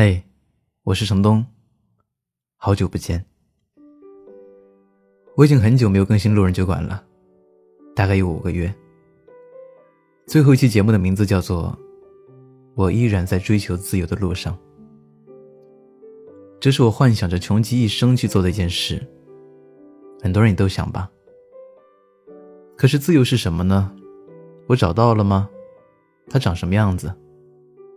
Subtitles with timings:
[0.00, 0.22] 嘿，
[0.84, 1.44] 我是程东，
[2.56, 3.26] 好久不见。
[5.34, 7.02] 我已经很久没有更新路人酒馆了，
[7.96, 8.72] 大概有五个月。
[10.24, 11.76] 最后一期节目的名字叫做
[12.76, 14.54] 《我依然在追求自由的路上》，
[16.60, 19.04] 这是我幻想着穷极一生去做的一件事。
[20.22, 21.10] 很多人也都想吧。
[22.76, 23.92] 可是自由是什么呢？
[24.68, 25.50] 我找到了吗？
[26.30, 27.12] 它长什么样子？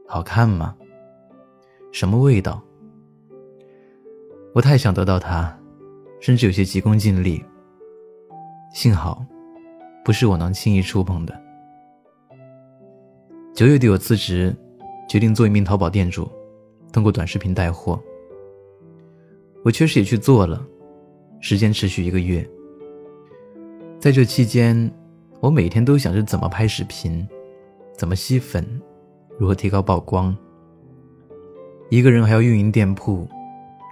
[0.08, 0.76] 好看吗？
[1.92, 2.62] 什么味道？
[4.54, 5.58] 我太想得到它，
[6.20, 7.44] 甚至有些急功近利。
[8.74, 9.26] 幸好，
[10.04, 11.42] 不是我能轻易触碰的。
[13.54, 14.56] 九月底我辞职，
[15.10, 16.32] 决定做一名淘宝店主，
[16.94, 18.02] 通过短视频带货。
[19.64, 20.66] 我确实也去做了，
[21.42, 22.50] 时间持续一个月。
[24.00, 24.90] 在这期间，
[25.42, 27.28] 我每天都想着怎么拍视频，
[27.98, 28.66] 怎么吸粉，
[29.38, 30.36] 如何提高曝光。
[31.92, 33.28] 一个人还要运营店铺，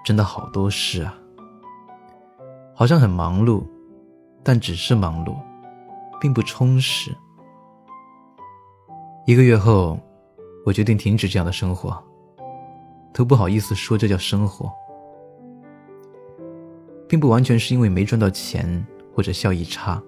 [0.05, 1.13] 真的好多事啊。
[2.73, 3.61] 好像很忙碌，
[4.41, 5.35] 但只是忙碌，
[6.17, 7.13] 并不充实。
[9.25, 9.99] 一个月后，
[10.65, 12.01] 我决定停止这样的生活，
[13.13, 14.71] 都不好意思说这叫生活，
[17.05, 20.01] 并不完全是因为没赚到钱或者效益差，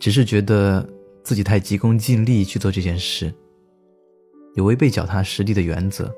[0.00, 0.84] 只是觉得
[1.22, 3.32] 自己太急功近利去做这件事，
[4.56, 6.12] 有违背脚踏实地的原则。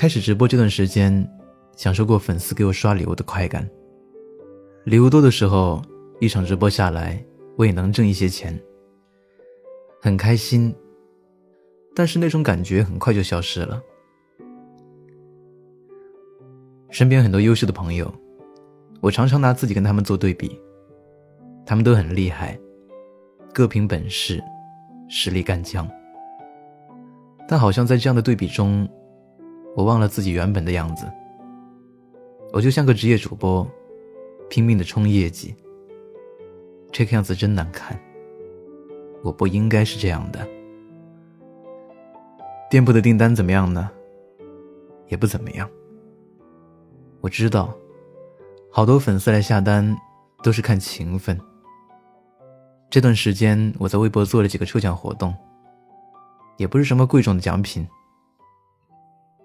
[0.00, 1.30] 开始直播这段时间，
[1.76, 3.68] 享受过粉丝给我刷礼物的快感。
[4.84, 5.82] 礼物多的时候，
[6.20, 7.22] 一场直播下来，
[7.58, 8.58] 我也能挣一些钱，
[10.00, 10.74] 很开心。
[11.94, 13.78] 但是那种感觉很快就消失了。
[16.88, 18.10] 身边很多优秀的朋友，
[19.02, 20.58] 我常常拿自己跟他们做对比，
[21.66, 22.58] 他们都很厉害，
[23.52, 24.42] 各凭本事，
[25.10, 25.86] 实力干将。
[27.46, 28.88] 但好像在这样的对比中，
[29.76, 31.10] 我忘了自己原本的样子，
[32.52, 33.66] 我就像个职业主播，
[34.48, 35.54] 拼命的冲业绩。
[36.92, 37.98] 这个样子真难看，
[39.22, 40.46] 我不应该是这样的。
[42.68, 43.90] 店铺的订单怎么样呢？
[45.08, 45.68] 也不怎么样。
[47.20, 47.72] 我知道，
[48.70, 49.96] 好多粉丝来下单
[50.42, 51.40] 都是看情分。
[52.88, 55.32] 这段时间我在微博做了几个抽奖活动，
[56.56, 57.86] 也不是什么贵重的奖品。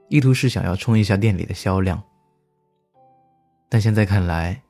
[0.07, 2.03] 意图是想要冲一下店里的销量，
[3.67, 4.61] 但现在看来，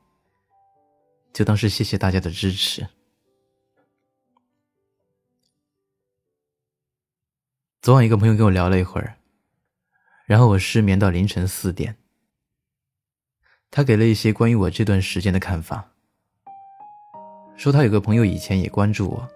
[1.32, 2.86] 就当是谢谢大家的支持。
[7.82, 9.16] 昨晚一个朋友跟我聊了一会儿，
[10.24, 11.96] 然后我失眠到凌晨四点。
[13.70, 15.92] 他给了一些关于我这段时间的看法，
[17.56, 19.28] 说他有个朋友以前也关注我，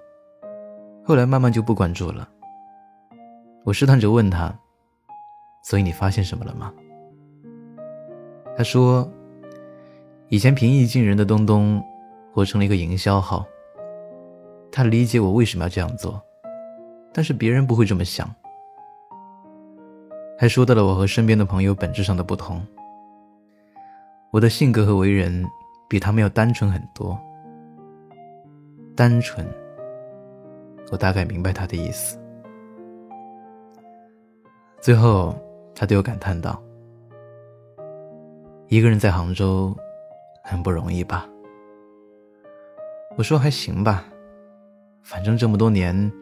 [1.04, 2.26] 后来慢慢就不关注了。
[3.64, 4.58] 我试探着问他。
[5.62, 6.72] 所以你发现什么了吗？
[8.56, 9.10] 他说
[10.28, 11.82] ：“以前平易近人的东东，
[12.32, 13.46] 活成了一个营销号。
[14.70, 16.20] 他理解我为什么要这样做，
[17.12, 18.28] 但是别人不会这么想。”
[20.38, 22.60] 还说到了我和身边的朋友本质上的不同。
[24.30, 25.44] 我的性格和为人
[25.88, 27.18] 比他们要单纯很多。
[28.96, 29.46] 单纯，
[30.90, 32.18] 我大概明白他的意思。
[34.80, 35.34] 最后。
[35.80, 36.62] 他对我感叹道
[38.68, 39.74] ：“一个人在杭州，
[40.44, 41.26] 很不容易吧？”
[43.16, 44.04] 我说：“还行吧，
[45.02, 46.12] 反正这么多年，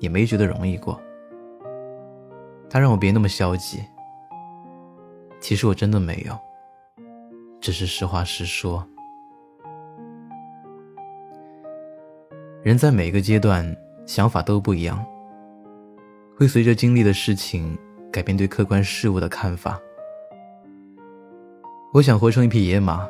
[0.00, 1.00] 也没觉得容易过。”
[2.68, 3.82] 他让我别那么消极。
[5.40, 6.38] 其实我真的没有，
[7.58, 8.86] 只是实话实说。
[12.62, 13.64] 人在每个阶段
[14.04, 15.02] 想法都不一样，
[16.36, 17.78] 会随着经历的事情。
[18.12, 19.80] 改变对客观事物的看法。
[21.92, 23.08] 我想活成一匹野马，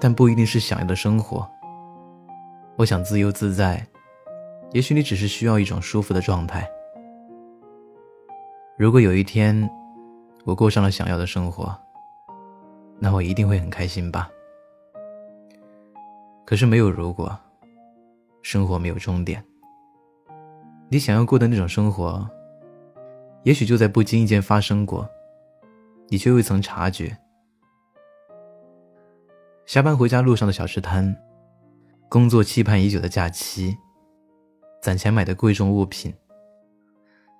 [0.00, 1.48] 但不一定是想要的生活。
[2.76, 3.84] 我想自由自在，
[4.72, 6.68] 也许你只是需要一种舒服的状态。
[8.76, 9.68] 如果有一天，
[10.44, 11.76] 我过上了想要的生活，
[12.98, 14.30] 那我一定会很开心吧。
[16.46, 17.36] 可是没有如果，
[18.42, 19.44] 生活没有终点。
[20.88, 22.26] 你想要过的那种生活。
[23.48, 25.08] 也许就在不经意间发生过，
[26.08, 27.16] 你却未曾察觉。
[29.64, 31.16] 下班回家路上的小吃摊，
[32.10, 33.74] 工作期盼已久的假期，
[34.82, 36.14] 攒钱买的贵重物品，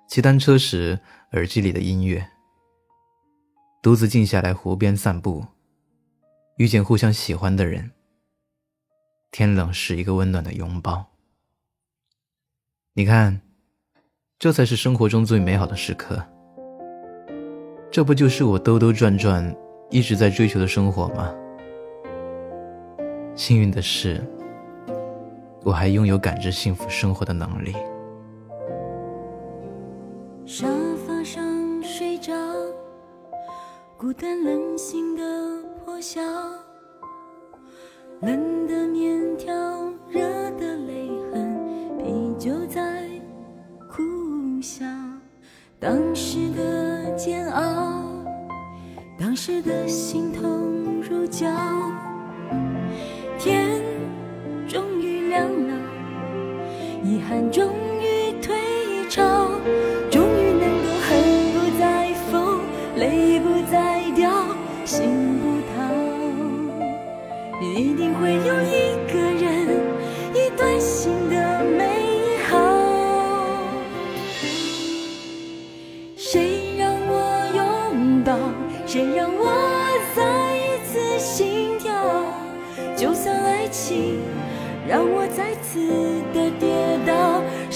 [0.07, 0.99] 骑单车时
[1.33, 2.27] 耳机里的音乐，
[3.79, 5.45] 独自静下来湖边散步，
[6.57, 7.91] 遇见互相喜欢的人，
[9.29, 11.05] 天冷时一个温暖的拥抱。
[12.93, 13.48] 你看。
[14.39, 16.17] 这才是生活中最美好的时刻。
[17.91, 19.53] 这不就是我兜兜转转
[19.89, 21.29] 一直在追求的生活吗？
[23.35, 24.23] 幸运的是，
[25.61, 27.75] 我还拥有感知幸福生活的能力。
[30.45, 30.69] 沙
[31.05, 31.43] 发上
[31.83, 32.33] 睡着，
[33.97, 35.21] 孤单冷醒的
[35.83, 36.21] 破晓，
[57.51, 58.55] 终于退
[59.09, 59.49] 潮，
[60.09, 61.09] 终于能够恨
[61.53, 62.59] 不再疯，
[62.95, 64.29] 泪不再掉，
[64.85, 65.77] 心不逃。
[67.61, 69.47] 一定会有一个人，
[70.33, 72.55] 一段新的美好。
[76.15, 77.11] 谁让我
[77.55, 78.37] 拥抱？
[78.85, 79.45] 谁让我
[80.15, 80.21] 再
[80.55, 81.91] 一次心跳？
[82.95, 84.19] 就算爱情
[84.87, 85.79] 让我再次，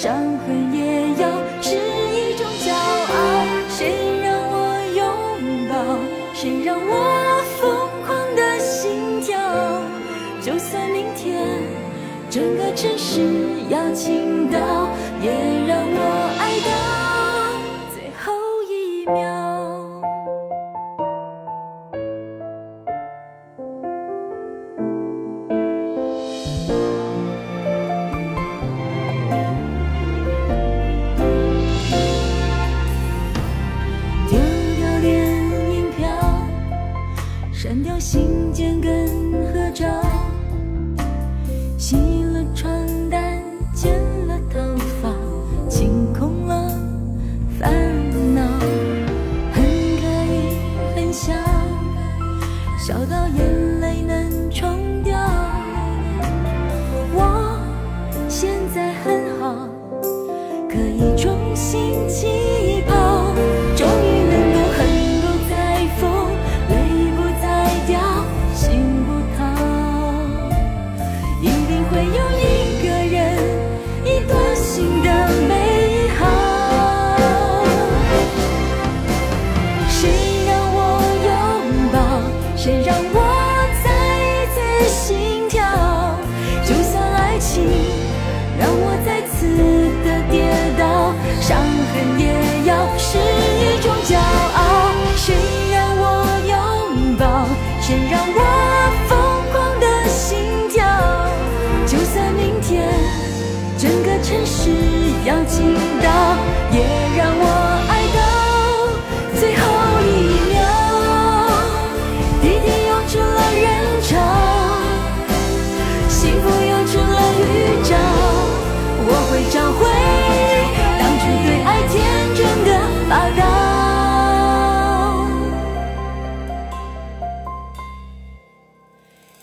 [0.04, 1.30] 伤痕也要
[1.62, 3.16] 是一种骄傲。
[3.70, 4.54] 谁让我
[4.98, 5.02] 拥
[5.70, 5.74] 抱？
[6.34, 7.64] 谁让我疯
[8.06, 9.40] 狂的心跳？
[10.42, 11.48] 就算明天
[12.30, 13.22] 整个城市
[13.70, 14.90] 要倾倒，
[15.22, 15.32] 也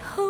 [0.00, 0.22] 后